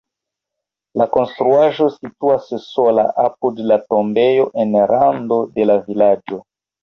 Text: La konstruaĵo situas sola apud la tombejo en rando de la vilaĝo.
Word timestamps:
La 0.99 1.05
konstruaĵo 1.15 1.89
situas 1.97 2.47
sola 2.63 3.03
apud 3.25 3.61
la 3.71 3.77
tombejo 3.93 4.49
en 4.63 4.73
rando 4.93 5.37
de 5.59 5.69
la 5.73 5.77
vilaĝo. 5.91 6.41